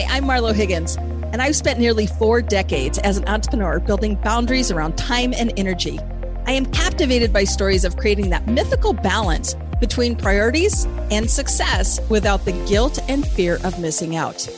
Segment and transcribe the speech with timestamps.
[0.00, 4.70] Hi, I'm Marlo Higgins, and I've spent nearly four decades as an entrepreneur building boundaries
[4.70, 5.98] around time and energy.
[6.46, 12.46] I am captivated by stories of creating that mythical balance between priorities and success without
[12.46, 14.48] the guilt and fear of missing out.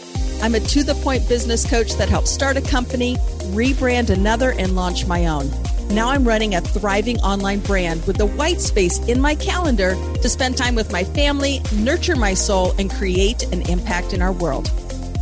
[0.42, 3.16] I'm a to the point business coach that helps start a company,
[3.50, 5.50] rebrand another, and launch my own.
[5.88, 10.28] Now I'm running a thriving online brand with the white space in my calendar to
[10.28, 14.70] spend time with my family, nurture my soul, and create an impact in our world.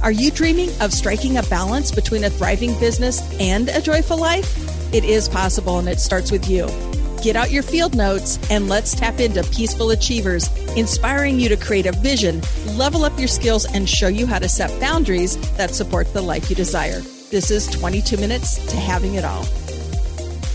[0.02, 4.94] Are you dreaming of striking a balance between a thriving business and a joyful life?
[4.94, 6.68] It is possible and it starts with you.
[7.22, 11.84] Get out your field notes and let's tap into Peaceful Achievers, inspiring you to create
[11.84, 12.40] a vision,
[12.78, 16.48] level up your skills, and show you how to set boundaries that support the life
[16.48, 17.00] you desire.
[17.30, 19.44] This is 22 Minutes to Having It All.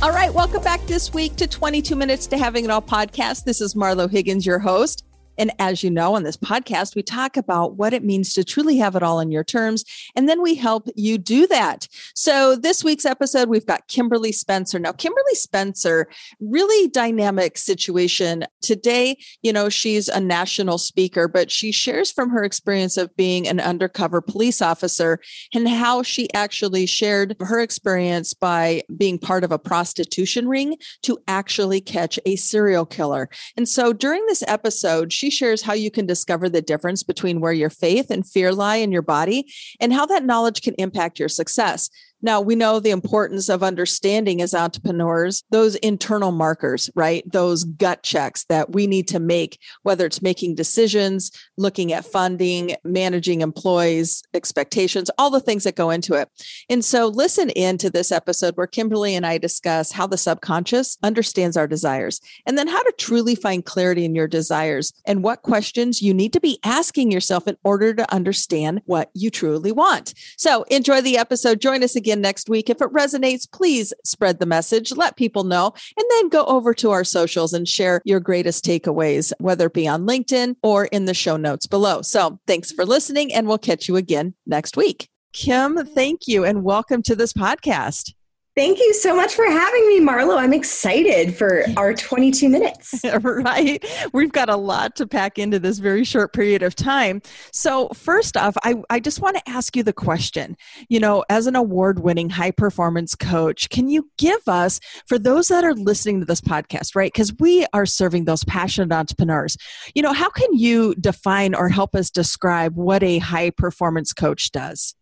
[0.01, 3.43] All right, welcome back this week to 22 Minutes to Having It All podcast.
[3.43, 5.05] This is Marlo Higgins, your host.
[5.37, 8.77] And as you know, on this podcast, we talk about what it means to truly
[8.77, 9.83] have it all in your terms.
[10.15, 11.87] And then we help you do that.
[12.13, 14.79] So this week's episode, we've got Kimberly Spencer.
[14.79, 16.07] Now, Kimberly Spencer,
[16.39, 18.45] really dynamic situation.
[18.61, 23.47] Today, you know, she's a national speaker, but she shares from her experience of being
[23.47, 25.19] an undercover police officer
[25.53, 31.17] and how she actually shared her experience by being part of a prostitution ring to
[31.27, 33.29] actually catch a serial killer.
[33.57, 37.39] And so during this episode, she she shares how you can discover the difference between
[37.39, 41.17] where your faith and fear lie in your body and how that knowledge can impact
[41.17, 41.89] your success.
[42.21, 47.23] Now, we know the importance of understanding as entrepreneurs those internal markers, right?
[47.31, 52.75] Those gut checks that we need to make, whether it's making decisions, looking at funding,
[52.83, 56.29] managing employees' expectations, all the things that go into it.
[56.69, 60.97] And so, listen in to this episode where Kimberly and I discuss how the subconscious
[61.03, 65.43] understands our desires and then how to truly find clarity in your desires and what
[65.43, 70.13] questions you need to be asking yourself in order to understand what you truly want.
[70.37, 71.61] So, enjoy the episode.
[71.61, 72.69] Join us again again next week.
[72.69, 76.91] If it resonates, please spread the message, let people know, and then go over to
[76.91, 81.13] our socials and share your greatest takeaways, whether it be on LinkedIn or in the
[81.13, 82.01] show notes below.
[82.01, 85.09] So thanks for listening, and we'll catch you again next week.
[85.33, 88.13] Kim, thank you, and welcome to this podcast.
[88.55, 90.37] Thank you so much for having me, Marlo.
[90.37, 93.01] I'm excited for our 22 minutes.
[93.21, 93.83] right.
[94.13, 97.21] We've got a lot to pack into this very short period of time.
[97.51, 100.55] So, first off, I, I just want to ask you the question
[100.87, 105.49] you know, as an award winning high performance coach, can you give us, for those
[105.49, 107.11] that are listening to this podcast, right?
[107.11, 109.57] Because we are serving those passionate entrepreneurs,
[109.93, 114.51] you know, how can you define or help us describe what a high performance coach
[114.51, 114.95] does?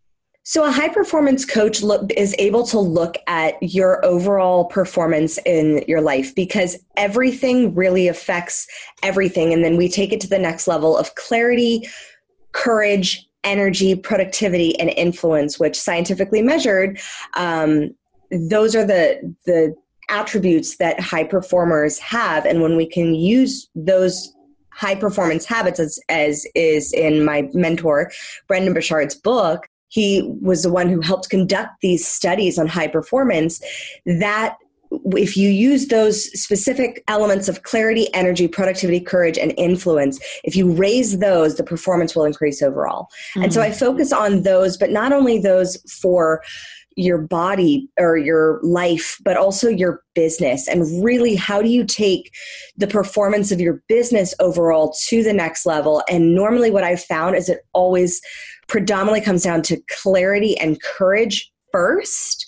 [0.45, 5.85] So, a high performance coach look, is able to look at your overall performance in
[5.87, 8.67] your life because everything really affects
[9.03, 9.53] everything.
[9.53, 11.87] And then we take it to the next level of clarity,
[12.51, 16.99] courage, energy, productivity, and influence, which scientifically measured,
[17.35, 17.95] um,
[18.31, 19.73] those are the, the
[20.09, 22.45] attributes that high performers have.
[22.45, 24.33] And when we can use those
[24.71, 28.11] high performance habits as, as is in my mentor
[28.47, 33.61] Brendon Burchard's book he was the one who helped conduct these studies on high performance
[34.07, 34.57] that
[35.11, 40.71] if you use those specific elements of clarity, energy, productivity, courage, and influence, if you
[40.71, 43.03] raise those, the performance will increase overall.
[43.03, 43.43] Mm-hmm.
[43.43, 43.79] And so I mm.
[43.79, 46.41] focus on those, but not only those for
[46.95, 50.67] your body or your life, but also your business.
[50.67, 52.31] And really, how do you take
[52.77, 56.03] the performance of your business overall to the next level?
[56.09, 58.21] And normally, what I've found is it always
[58.67, 62.47] predominantly comes down to clarity and courage first.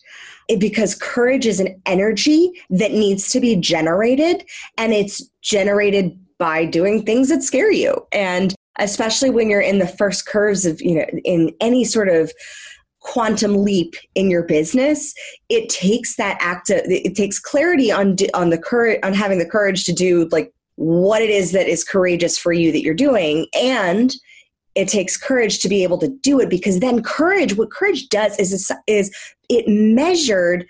[0.59, 4.46] because courage is an energy that needs to be generated,
[4.78, 7.96] and it's generated by doing things that scare you.
[8.12, 12.32] And especially when you're in the first curves of, you know, in any sort of
[13.06, 15.14] quantum leap in your business
[15.50, 19.46] it takes that act of, it takes clarity on on the courage on having the
[19.47, 23.46] courage to do like what it is that is courageous for you that you're doing
[23.53, 24.16] and
[24.75, 28.38] it takes courage to be able to do it because then courage what courage does
[28.38, 29.16] is is
[29.49, 30.66] it measured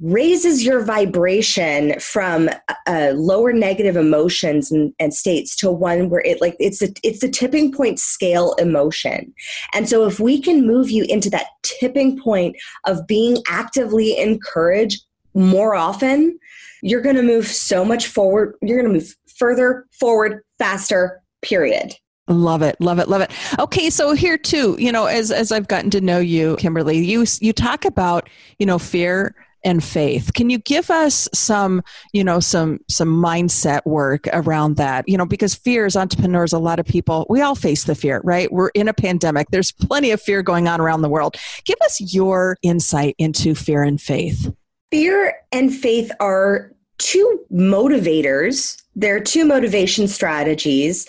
[0.00, 2.50] raises your vibration from
[2.88, 7.20] uh, lower negative emotions and, and, states to one where it like it's a it's
[7.20, 9.32] the tipping point scale emotion.
[9.72, 15.04] And so if we can move you into that tipping point of being actively encouraged
[15.34, 16.38] more often
[16.82, 21.94] you're going to move so much forward you're going to move further forward faster period
[22.26, 23.30] Love it, love it, love it.
[23.58, 27.26] Okay, so here too, you know, as as I've gotten to know you, Kimberly, you
[27.40, 30.32] you talk about, you know, fear and faith.
[30.34, 31.82] Can you give us some,
[32.12, 35.06] you know, some some mindset work around that?
[35.06, 38.22] You know, because fear as entrepreneurs, a lot of people, we all face the fear,
[38.24, 38.50] right?
[38.50, 39.48] We're in a pandemic.
[39.50, 41.36] There's plenty of fear going on around the world.
[41.64, 44.50] Give us your insight into fear and faith.
[44.90, 48.80] Fear and faith are two motivators.
[48.94, 51.06] They're two motivation strategies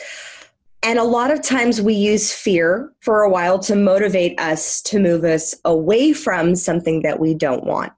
[0.86, 5.00] and a lot of times we use fear for a while to motivate us to
[5.00, 7.92] move us away from something that we don't want.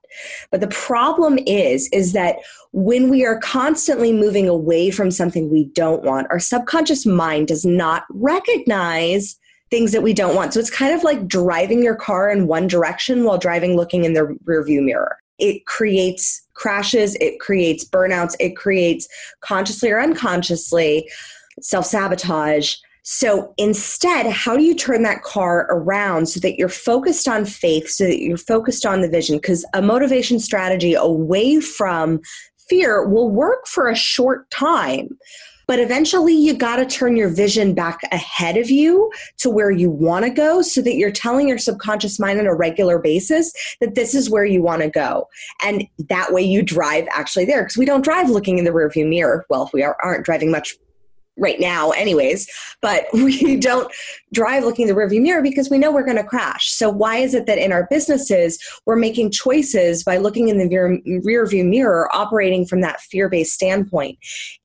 [0.50, 2.36] But the problem is is that
[2.72, 7.66] when we are constantly moving away from something we don't want, our subconscious mind does
[7.66, 9.38] not recognize
[9.68, 10.54] things that we don't want.
[10.54, 14.14] So it's kind of like driving your car in one direction while driving looking in
[14.14, 15.18] the rearview mirror.
[15.38, 19.06] It creates crashes, it creates burnouts, it creates
[19.40, 21.06] consciously or unconsciously
[21.60, 22.74] self sabotage.
[23.10, 27.88] So instead, how do you turn that car around so that you're focused on faith,
[27.88, 29.38] so that you're focused on the vision?
[29.38, 32.20] Because a motivation strategy away from
[32.68, 35.08] fear will work for a short time.
[35.66, 39.90] But eventually, you got to turn your vision back ahead of you to where you
[39.90, 43.94] want to go so that you're telling your subconscious mind on a regular basis that
[43.94, 45.28] this is where you want to go.
[45.62, 49.06] And that way, you drive actually there because we don't drive looking in the rearview
[49.06, 49.44] mirror.
[49.50, 50.74] Well, we are, aren't driving much
[51.38, 52.48] right now anyways
[52.80, 53.90] but we don't
[54.32, 56.70] drive looking in the rearview mirror because we know we're going to crash.
[56.70, 61.20] So why is it that in our businesses we're making choices by looking in the
[61.24, 64.18] rear view mirror operating from that fear-based standpoint?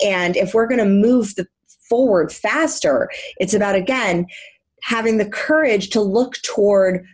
[0.04, 1.48] And if we're going to move the
[1.90, 4.26] forward faster it's about again
[4.84, 7.06] having the courage to look toward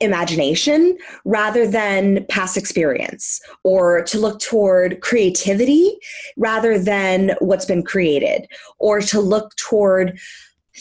[0.00, 5.98] imagination rather than past experience or to look toward creativity
[6.36, 8.46] rather than what's been created
[8.78, 10.18] or to look toward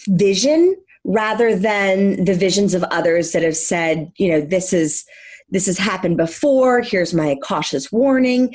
[0.09, 5.05] vision rather than the visions of others that have said you know this is
[5.49, 6.81] this has happened before.
[6.81, 8.53] Here's my cautious warning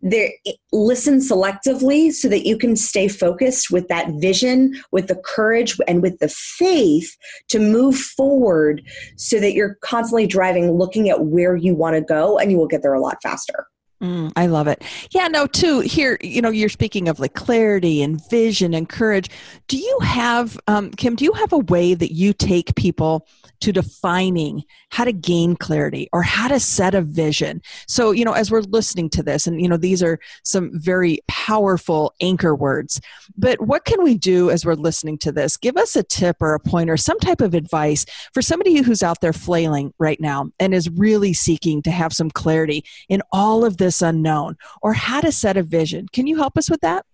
[0.00, 0.30] there
[0.72, 6.02] listen selectively so that you can stay focused with that vision with the courage and
[6.02, 7.16] with the faith
[7.48, 8.82] to move forward
[9.16, 12.68] so that you're constantly driving looking at where you want to go and you will
[12.68, 13.66] get there a lot faster
[14.00, 14.84] Mm, I love it.
[15.10, 19.28] Yeah, no, too, here, you know, you're speaking of like clarity and vision and courage.
[19.66, 23.26] Do you have, um, Kim, do you have a way that you take people
[23.60, 27.60] to defining how to gain clarity or how to set a vision.
[27.86, 31.20] So, you know, as we're listening to this, and, you know, these are some very
[31.28, 33.00] powerful anchor words,
[33.36, 35.56] but what can we do as we're listening to this?
[35.56, 39.20] Give us a tip or a pointer, some type of advice for somebody who's out
[39.20, 43.76] there flailing right now and is really seeking to have some clarity in all of
[43.78, 46.06] this unknown or how to set a vision.
[46.12, 47.04] Can you help us with that?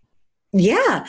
[0.52, 1.06] Yeah.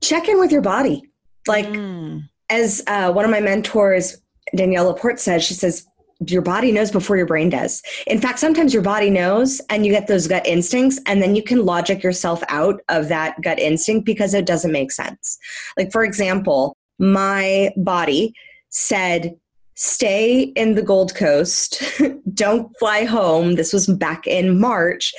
[0.00, 1.02] Check in with your body.
[1.48, 2.28] Like, mm.
[2.50, 4.16] as uh, one of my mentors
[4.54, 5.86] Danielle Laporte says, she says,
[6.26, 7.82] your body knows before your brain does.
[8.06, 11.42] In fact, sometimes your body knows and you get those gut instincts, and then you
[11.42, 15.38] can logic yourself out of that gut instinct because it doesn't make sense.
[15.76, 18.32] Like, for example, my body
[18.70, 19.36] said,
[19.78, 21.82] Stay in the Gold Coast,
[22.32, 23.56] don't fly home.
[23.56, 25.12] This was back in March.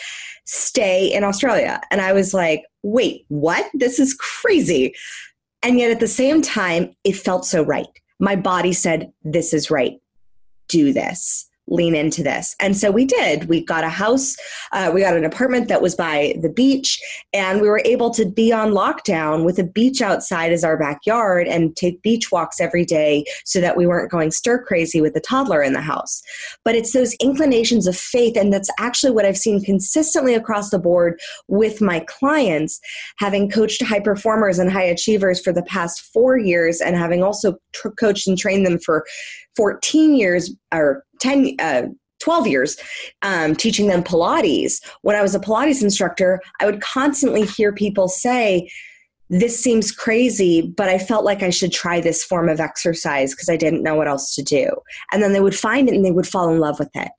[0.46, 1.80] Stay in Australia.
[1.92, 3.70] And I was like, wait, what?
[3.76, 4.96] This is crazy.
[5.62, 7.86] And yet at the same time, it felt so right
[8.20, 10.00] my body said, This is right.
[10.68, 12.56] Do this lean into this.
[12.60, 13.50] And so we did.
[13.50, 14.36] We got a house,
[14.72, 17.00] uh, we got an apartment that was by the beach,
[17.34, 21.48] and we were able to be on lockdown with a beach outside as our backyard
[21.48, 25.20] and take beach walks every day so that we weren't going stir crazy with the
[25.20, 26.22] toddler in the house.
[26.64, 30.80] But it's those inclinations of faith, and that's actually what I've seen consistently across the
[30.80, 32.80] board with my clients,
[33.18, 37.58] having coached high performers and high achievers for the past four years, and having also
[38.00, 39.06] coached and trained them for
[39.58, 41.84] 14 years or 10 uh,
[42.20, 42.78] 12 years
[43.22, 44.84] um, teaching them Pilates.
[45.02, 48.70] When I was a Pilates instructor, I would constantly hear people say,
[49.30, 53.50] This seems crazy, but I felt like I should try this form of exercise because
[53.50, 54.70] I didn't know what else to do.
[55.12, 57.12] And then they would find it and they would fall in love with it.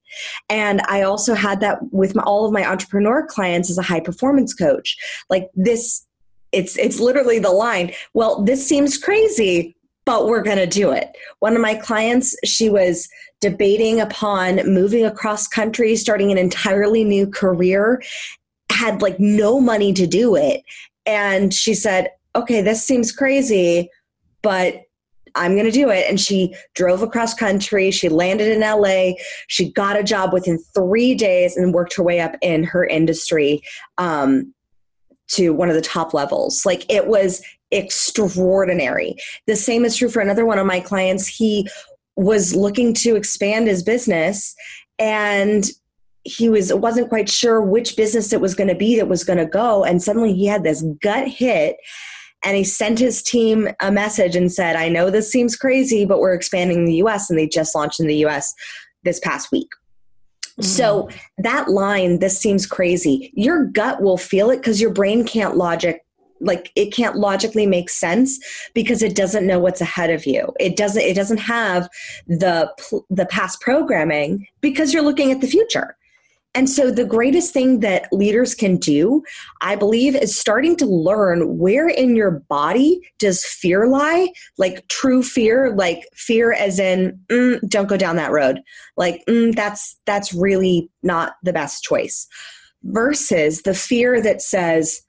[0.48, 4.00] And I also had that with my, all of my entrepreneur clients as a high
[4.00, 4.96] performance coach.
[5.30, 6.04] Like this,
[6.52, 7.92] it's it's literally the line.
[8.14, 9.76] Well, this seems crazy,
[10.08, 11.14] but we're going to do it.
[11.40, 13.10] One of my clients, she was
[13.42, 18.02] debating upon moving across country, starting an entirely new career,
[18.72, 20.62] had like no money to do it.
[21.04, 23.90] And she said, okay, this seems crazy,
[24.40, 24.80] but
[25.34, 26.06] I'm going to do it.
[26.08, 27.90] And she drove across country.
[27.90, 29.12] She landed in LA.
[29.48, 33.60] She got a job within three days and worked her way up in her industry
[33.98, 34.54] um,
[35.32, 36.64] to one of the top levels.
[36.64, 39.16] Like it was extraordinary.
[39.46, 41.26] The same is true for another one of my clients.
[41.26, 41.68] He
[42.16, 44.54] was looking to expand his business
[44.98, 45.70] and
[46.24, 49.38] he was wasn't quite sure which business it was going to be that was going
[49.38, 51.76] to go and suddenly he had this gut hit
[52.44, 56.18] and he sent his team a message and said i know this seems crazy but
[56.18, 58.52] we're expanding in the us and they just launched in the us
[59.04, 59.68] this past week
[60.42, 60.62] mm-hmm.
[60.64, 61.08] so
[61.38, 66.04] that line this seems crazy your gut will feel it because your brain can't logic
[66.40, 68.38] like it can't logically make sense
[68.74, 70.52] because it doesn't know what's ahead of you.
[70.58, 71.88] It doesn't it doesn't have
[72.26, 72.70] the
[73.10, 75.96] the past programming because you're looking at the future.
[76.54, 79.22] And so, the greatest thing that leaders can do,
[79.60, 85.22] I believe, is starting to learn where in your body does fear lie, like true
[85.22, 88.62] fear, like fear as in mm, don't go down that road,
[88.96, 92.26] like mm, that's that's really not the best choice,
[92.82, 95.02] versus the fear that says,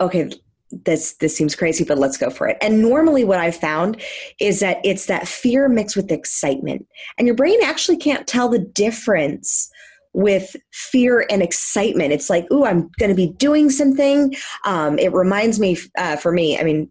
[0.00, 0.30] okay,
[0.70, 4.02] this this seems crazy but let's go for it and normally what i've found
[4.40, 6.84] is that it's that fear mixed with excitement
[7.16, 9.70] and your brain actually can't tell the difference
[10.16, 12.10] with fear and excitement.
[12.10, 14.34] It's like, ooh, I'm going to be doing something.
[14.64, 16.90] Um, it reminds me, uh, for me, I mean,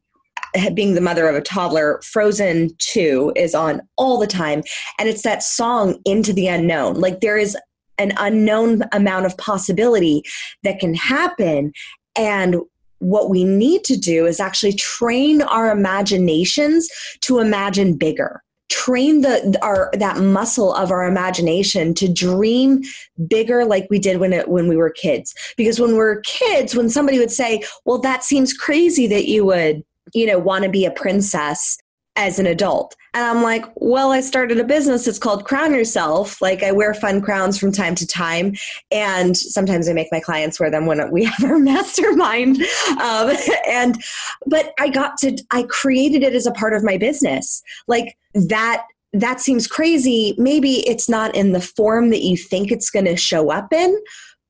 [0.75, 4.61] being the mother of a toddler, Frozen 2 is on all the time.
[4.99, 6.99] And it's that song, Into the Unknown.
[6.99, 7.57] Like there is
[7.97, 10.21] an unknown amount of possibility
[10.61, 11.73] that can happen.
[12.15, 12.57] And
[13.05, 16.89] what we need to do is actually train our imaginations
[17.21, 18.41] to imagine bigger.
[18.69, 22.81] Train the our that muscle of our imagination to dream
[23.27, 25.35] bigger like we did when it when we were kids.
[25.55, 29.45] Because when we were kids when somebody would say well that seems crazy that you
[29.45, 29.83] would
[30.13, 31.77] you know want to be a princess
[32.15, 32.95] as an adult.
[33.13, 35.07] And I'm like, well, I started a business.
[35.07, 36.41] It's called Crown Yourself.
[36.41, 38.55] Like I wear fun crowns from time to time.
[38.91, 42.61] And sometimes I make my clients wear them when we have our mastermind.
[43.01, 43.35] Um,
[43.67, 44.01] and,
[44.45, 47.61] but I got to, I created it as a part of my business.
[47.87, 50.35] Like that, that seems crazy.
[50.37, 53.97] Maybe it's not in the form that you think it's going to show up in.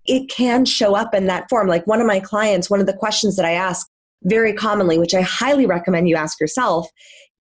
[0.05, 1.67] It can show up in that form.
[1.67, 3.87] Like one of my clients, one of the questions that I ask
[4.23, 6.87] very commonly, which I highly recommend you ask yourself,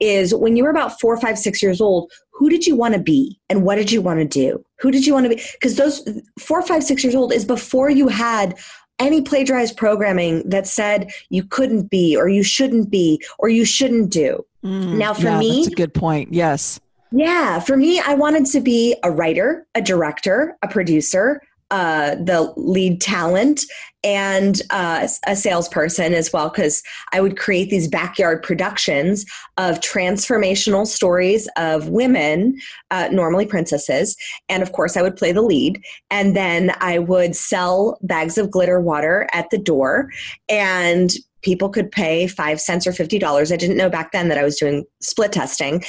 [0.05, 3.01] is when you were about four, five, six years old, who did you want to
[3.01, 4.65] be and what did you want to do?
[4.81, 5.43] Who did you want to be?
[5.53, 6.07] Because those
[6.39, 8.59] four, five, six years old is before you had
[8.99, 14.11] any plagiarized programming that said you couldn't be or you shouldn't be or you shouldn't
[14.11, 14.45] do.
[14.65, 16.33] Mm, now, for yeah, me, that's a good point.
[16.33, 16.81] Yes.
[17.11, 21.41] Yeah, for me, I wanted to be a writer, a director, a producer,
[21.75, 23.65] uh, the lead talent
[24.05, 29.27] and uh, a salesperson as well because I would create these backyard productions
[29.59, 32.61] of transformational stories of women,
[32.93, 34.17] uh, normally princesses,
[34.49, 35.83] and of course I would play the lead.
[36.13, 40.11] And then I would sell bags of glitter water at the door,
[40.49, 41.11] and
[41.43, 43.51] people could pay five cents or fifty dollars.
[43.51, 45.83] I didn't know back then that I was doing split testing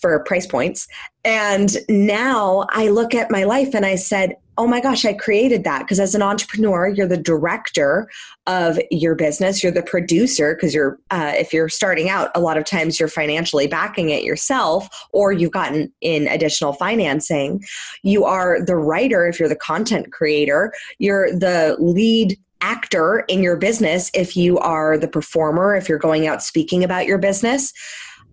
[0.00, 0.86] for price points.
[1.24, 5.64] And now I look at my life and I said, oh my gosh, I created
[5.64, 5.80] that.
[5.80, 8.08] Because as an entrepreneur, you're the director
[8.46, 12.58] of your business, you're the producer, because you're, uh, if you're starting out, a lot
[12.58, 17.62] of times you're financially backing it yourself, or you've gotten in additional financing.
[18.02, 23.56] You are the writer if you're the content creator, you're the lead actor in your
[23.56, 27.72] business if you are the performer, if you're going out speaking about your business.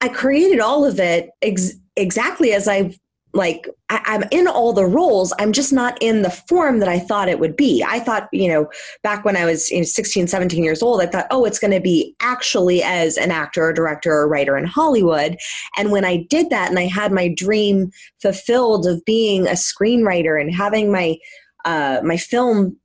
[0.01, 2.95] I created all of it ex- exactly as I
[3.33, 6.98] like I, am in all the roles i'm just not in the form that i
[6.98, 7.83] thought it would be.
[7.88, 8.69] I thought you know
[9.03, 11.71] back when i was you know, 16 17 years old i thought oh it's going
[11.71, 15.38] to be actually as an actor or director or writer in hollywood.
[15.77, 20.39] And when i did that and i had my dream fulfilled of being a screenwriter
[20.39, 21.17] and having my
[21.65, 22.77] uh, my film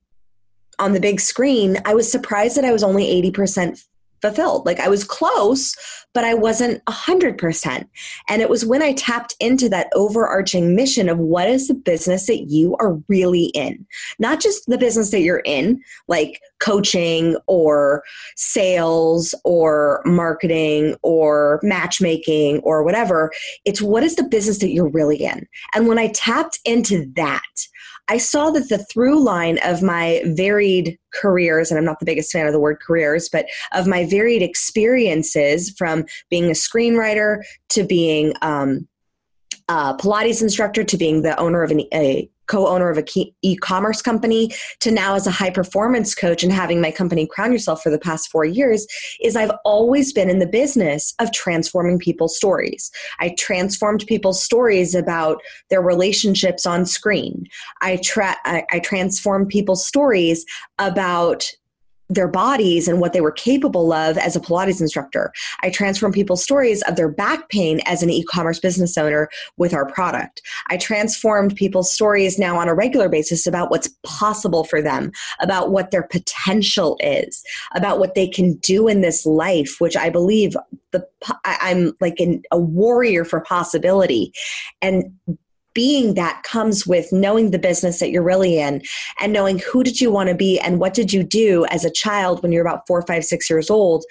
[0.77, 3.81] on the big screen i was surprised that i was only 80%
[4.25, 4.65] fulfilled.
[4.65, 5.75] Like I was close,
[6.13, 7.87] but I wasn't 100%.
[8.29, 12.27] And it was when I tapped into that overarching mission of what is the business
[12.27, 13.85] that you are really in?
[14.17, 18.03] Not just the business that you're in, like coaching or
[18.35, 23.31] sales or marketing or matchmaking or whatever.
[23.65, 25.47] It's what is the business that you're really in?
[25.73, 27.41] And when I tapped into that,
[28.07, 32.31] I saw that the through line of my varied careers, and I'm not the biggest
[32.31, 37.83] fan of the word careers, but of my varied experiences from being a screenwriter to
[37.83, 38.87] being um,
[39.67, 43.05] a Pilates instructor to being the owner of an, a co-owner of a
[43.41, 47.81] e-commerce company to now as a high performance coach and having my company crown yourself
[47.81, 48.87] for the past 4 years
[49.21, 52.91] is I've always been in the business of transforming people's stories.
[53.19, 57.45] I transformed people's stories about their relationships on screen.
[57.81, 60.45] I tra- I, I transformed people's stories
[60.79, 61.45] about
[62.09, 65.31] their bodies and what they were capable of as a Pilates instructor.
[65.61, 69.73] I transform people's stories of their back pain as an e commerce business owner with
[69.73, 70.41] our product.
[70.69, 75.71] I transformed people's stories now on a regular basis about what's possible for them, about
[75.71, 77.43] what their potential is,
[77.75, 80.55] about what they can do in this life, which I believe
[80.91, 81.05] the
[81.43, 84.31] I'm like an, a warrior for possibility.
[84.81, 85.05] And
[85.75, 88.81] being that comes with knowing the business that you're really in
[89.21, 91.91] and knowing who did you want to be and what did you do as a
[91.91, 94.03] child when you're about four, five, six years old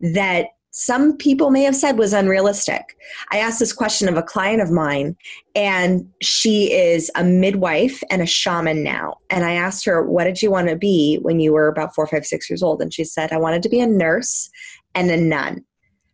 [0.00, 2.96] that some people may have said was unrealistic.
[3.32, 5.16] I asked this question of a client of mine,
[5.56, 9.16] and she is a midwife and a shaman now.
[9.28, 12.06] And I asked her, What did you want to be when you were about four,
[12.06, 12.80] five, six years old?
[12.80, 14.48] And she said, I wanted to be a nurse
[14.94, 15.64] and a nun.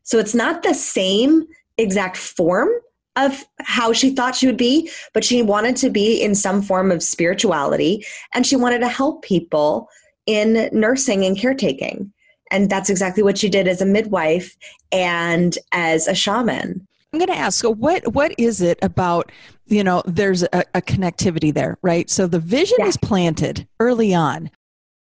[0.03, 1.45] So it's not the same
[1.77, 2.71] exact form,
[3.17, 6.91] of how she thought she would be, but she wanted to be in some form
[6.91, 8.05] of spirituality
[8.35, 9.89] and she wanted to help people
[10.27, 12.13] in nursing and caretaking.
[12.51, 14.57] And that's exactly what she did as a midwife
[14.93, 16.87] and as a shaman.
[17.13, 19.31] I'm going to ask, so what what is it about?
[19.67, 22.11] You know, there's a, a connectivity there, right?
[22.11, 22.87] So the vision yeah.
[22.87, 24.51] is planted early on,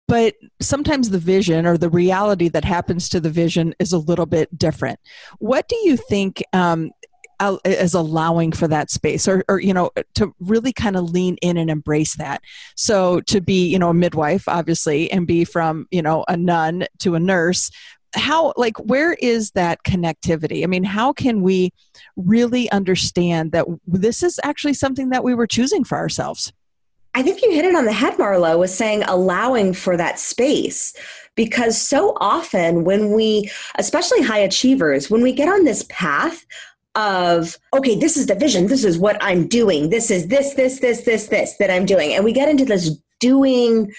[0.06, 4.26] but sometimes the vision or the reality that happens to the vision is a little
[4.26, 5.00] bit different.
[5.38, 6.92] What do you think um,
[7.40, 11.57] as allowing for that space or, or you know to really kind of lean in
[11.57, 12.43] and embrace that.
[12.76, 16.87] So to be you know a midwife obviously and be from you know a nun
[17.00, 17.71] to a nurse
[18.14, 20.62] how like where is that connectivity?
[20.64, 21.73] I mean how can we
[22.16, 26.52] really understand that this is actually something that we were choosing for ourselves?
[27.14, 30.95] I think you hit it on the head marlo was saying allowing for that space.
[31.35, 36.47] Because so often when we especially high achievers when we get on this path
[36.97, 40.81] of okay this is the vision this is what i'm doing this is this this
[40.81, 42.12] this this this that i'm doing.
[42.12, 43.93] And we get into this doing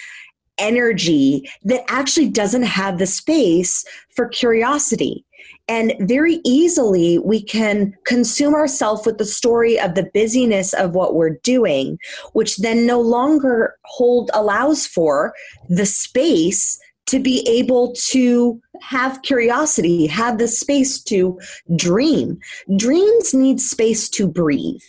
[0.57, 3.85] energy that actually doesn't have the space
[4.15, 5.23] for curiosity.
[5.67, 11.13] And very easily we can consume ourselves with the story of the busyness of what
[11.13, 11.99] we're doing
[12.33, 15.33] which then no longer hold allows for
[15.69, 21.39] the space to be able to have curiosity, have the space to
[21.75, 22.39] dream.
[22.77, 24.81] Dreams need space to breathe.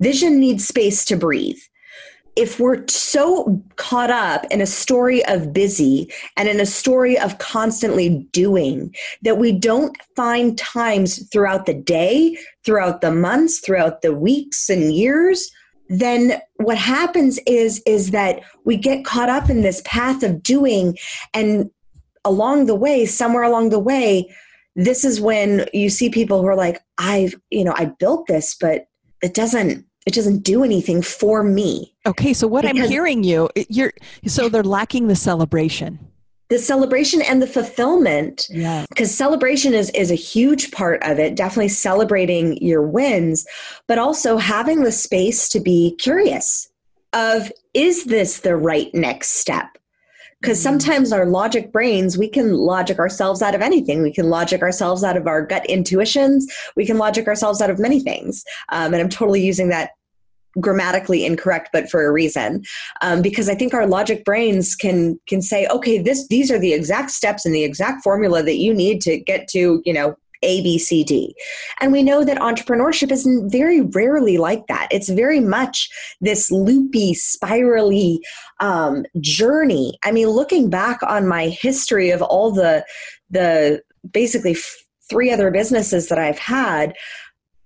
[0.00, 1.58] Vision needs space to breathe.
[2.36, 7.38] If we're so caught up in a story of busy and in a story of
[7.38, 14.14] constantly doing that we don't find times throughout the day, throughout the months, throughout the
[14.14, 15.50] weeks and years
[15.90, 20.96] then what happens is is that we get caught up in this path of doing
[21.34, 21.68] and
[22.24, 24.32] along the way somewhere along the way
[24.76, 28.54] this is when you see people who are like i've you know i built this
[28.54, 28.86] but
[29.20, 31.94] it doesn't it doesn't do anything for me.
[32.06, 33.92] Okay so what because, i'm hearing you you're
[34.26, 36.09] so they're lacking the celebration
[36.50, 38.84] the celebration and the fulfillment yeah.
[38.88, 43.46] because celebration is is a huge part of it definitely celebrating your wins
[43.86, 46.70] but also having the space to be curious
[47.12, 49.66] of is this the right next step?
[50.40, 50.78] Because mm-hmm.
[50.78, 54.02] sometimes our logic brains we can logic ourselves out of anything.
[54.02, 56.46] We can logic ourselves out of our gut intuitions.
[56.76, 59.90] We can logic ourselves out of many things um, and i'm totally using that
[60.58, 62.62] grammatically incorrect but for a reason
[63.02, 66.72] um, because i think our logic brains can can say okay this these are the
[66.72, 70.62] exact steps and the exact formula that you need to get to you know a,
[70.62, 71.34] B, C, D.
[71.80, 74.88] And we know that entrepreneurship is very rarely like that.
[74.90, 75.88] It's very much
[76.20, 78.20] this loopy, spirally
[78.58, 79.98] um, journey.
[80.04, 82.84] I mean, looking back on my history of all the
[83.30, 83.82] the
[84.12, 84.76] basically f-
[85.08, 86.94] three other businesses that I've had,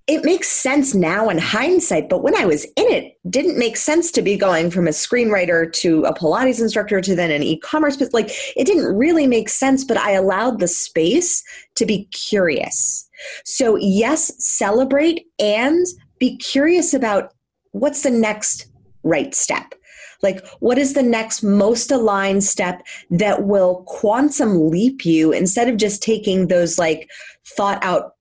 [0.06, 4.10] it makes sense now in hindsight, but when I was in it, didn't make sense
[4.12, 7.98] to be going from a screenwriter to a Pilates instructor to then an e-commerce.
[8.12, 9.82] Like, it didn't really make sense.
[9.82, 11.42] But I allowed the space
[11.76, 13.08] to be curious.
[13.44, 15.86] So yes, celebrate and
[16.18, 17.32] be curious about
[17.72, 18.66] what's the next
[19.04, 19.74] right step.
[20.22, 25.78] Like, what is the next most aligned step that will quantum leap you instead of
[25.78, 27.10] just taking those like
[27.56, 28.13] thought out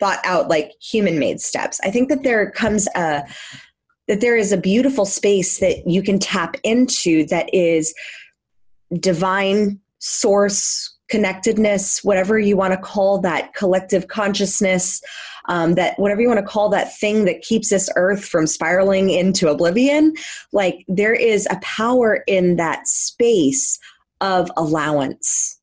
[0.00, 1.78] thought out like human made steps.
[1.84, 3.22] I think that there comes a
[4.08, 7.94] that there is a beautiful space that you can tap into that is
[8.98, 15.00] divine source connectedness whatever you want to call that collective consciousness
[15.48, 19.10] um, that whatever you want to call that thing that keeps this earth from spiraling
[19.10, 20.12] into oblivion
[20.52, 23.78] like there is a power in that space
[24.20, 25.59] of allowance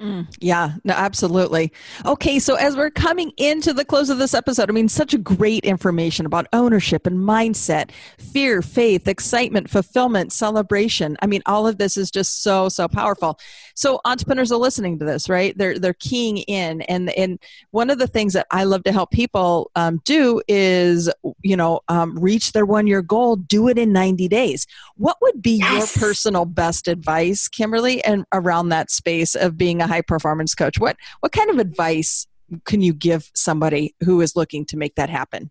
[0.00, 1.70] Mm, yeah, no, absolutely.
[2.06, 5.18] Okay, so as we're coming into the close of this episode, I mean, such a
[5.18, 11.18] great information about ownership and mindset, fear, faith, excitement, fulfillment, celebration.
[11.20, 13.38] I mean, all of this is just so so powerful.
[13.74, 15.56] So entrepreneurs are listening to this, right?
[15.56, 17.38] They're they're keying in, and and
[17.70, 21.10] one of the things that I love to help people um, do is,
[21.42, 23.36] you know, um, reach their one year goal.
[23.36, 24.66] Do it in ninety days.
[24.96, 25.94] What would be yes.
[25.94, 30.78] your personal best advice, Kimberly, and around that space of being a high performance coach
[30.78, 32.26] what what kind of advice
[32.64, 35.50] can you give somebody who is looking to make that happen?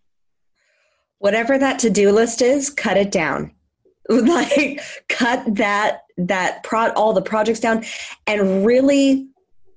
[1.20, 3.54] Whatever that to-do list is cut it down.
[4.12, 7.86] Like cut that that prod all the projects down
[8.26, 9.28] and really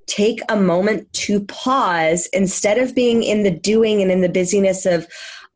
[0.07, 4.87] take a moment to pause instead of being in the doing and in the busyness
[4.87, 5.07] of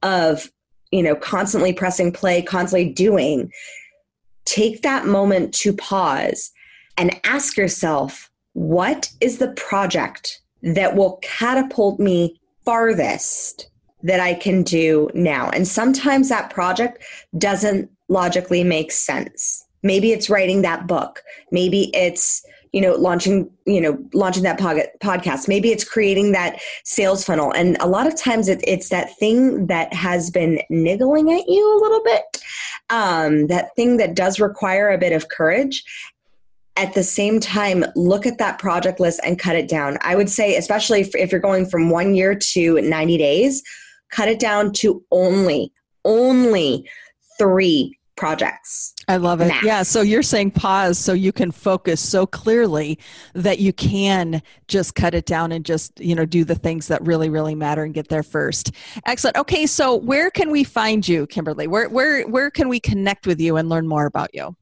[0.03, 0.53] of
[0.91, 3.51] you know constantly pressing play constantly doing.
[4.45, 6.51] Take that moment to pause
[6.99, 8.26] and ask yourself
[8.57, 13.69] what is the project that will catapult me farthest
[14.03, 15.51] that I can do now?
[15.51, 17.05] And sometimes that project
[17.37, 19.63] doesn't logically make sense.
[19.83, 21.23] Maybe it's writing that book.
[21.53, 22.43] Maybe it's
[22.73, 27.77] you know launching you know launching that podcast maybe it's creating that sales funnel and
[27.81, 31.81] a lot of times it, it's that thing that has been niggling at you a
[31.81, 32.43] little bit
[32.91, 35.85] um, that thing that does require a bit of courage
[36.77, 39.99] at the same time look at that project list and cut it down.
[40.03, 43.63] I would say especially if you're going from one year to 90 days
[44.11, 45.73] cut it down to only
[46.05, 46.89] only
[47.39, 48.95] three projects.
[49.09, 49.49] I love it.
[49.49, 49.65] Max.
[49.65, 52.99] yeah so you're saying pause so you can focus so clearly
[53.35, 57.05] that you can just cut it down and just you know do the things that
[57.05, 58.73] really really matter and get there first.
[59.07, 59.37] Excellent.
[59.37, 61.67] Okay so where can we find you kimberly?
[61.67, 64.57] Where where where can we connect with you and learn more about you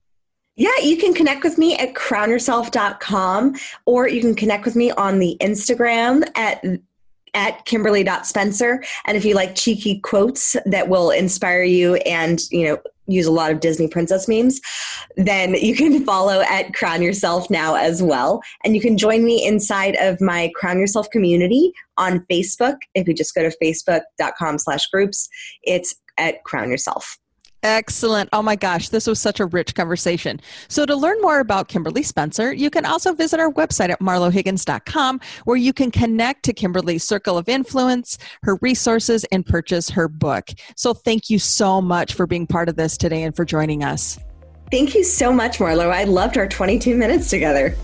[0.56, 5.18] yeah, you can connect with me at crownyourself.com or you can connect with me on
[5.18, 6.64] the Instagram at
[7.34, 8.84] at kimberly.spencer.
[9.06, 13.32] And if you like cheeky quotes that will inspire you and, you know, use a
[13.32, 14.60] lot of Disney princess memes,
[15.16, 18.40] then you can follow at Crown Yourself now as well.
[18.64, 22.76] And you can join me inside of my Crown Yourself community on Facebook.
[22.94, 25.28] If you just go to facebook.com slash groups,
[25.64, 27.18] it's at Crown Yourself.
[27.64, 28.28] Excellent.
[28.34, 30.38] Oh my gosh, this was such a rich conversation.
[30.68, 35.20] So, to learn more about Kimberly Spencer, you can also visit our website at marlohiggins.com,
[35.44, 40.50] where you can connect to Kimberly's circle of influence, her resources, and purchase her book.
[40.76, 44.18] So, thank you so much for being part of this today and for joining us.
[44.70, 45.90] Thank you so much, Marlo.
[45.90, 47.74] I loved our 22 minutes together.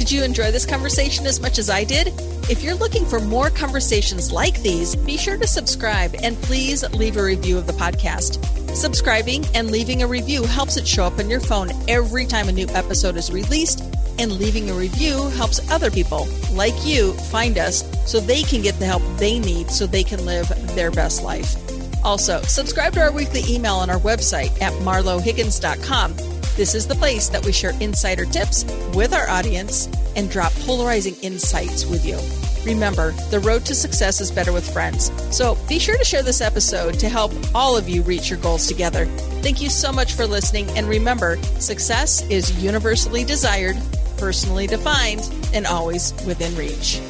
[0.00, 2.06] Did you enjoy this conversation as much as I did?
[2.48, 7.18] If you're looking for more conversations like these, be sure to subscribe and please leave
[7.18, 8.42] a review of the podcast.
[8.74, 12.52] Subscribing and leaving a review helps it show up on your phone every time a
[12.52, 13.84] new episode is released,
[14.18, 18.78] and leaving a review helps other people like you find us so they can get
[18.78, 21.56] the help they need so they can live their best life.
[22.02, 27.28] Also, subscribe to our weekly email on our website at marlohiggins.com this is the place
[27.28, 32.18] that we share insider tips with our audience and drop polarizing insights with you.
[32.64, 35.10] Remember, the road to success is better with friends.
[35.34, 38.66] So be sure to share this episode to help all of you reach your goals
[38.66, 39.06] together.
[39.42, 40.68] Thank you so much for listening.
[40.76, 43.78] And remember, success is universally desired,
[44.18, 45.22] personally defined,
[45.54, 47.00] and always within reach.